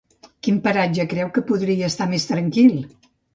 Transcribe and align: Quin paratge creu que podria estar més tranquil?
Quin 0.45 0.55
paratge 0.63 1.05
creu 1.11 1.29
que 1.35 1.43
podria 1.51 1.91
estar 1.93 2.09
més 2.15 2.27
tranquil? 2.31 2.75